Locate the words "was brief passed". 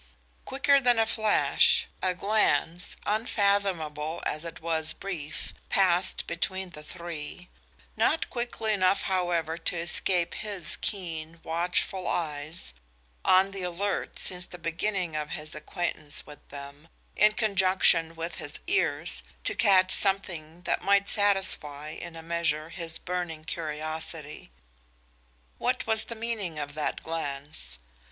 4.59-6.25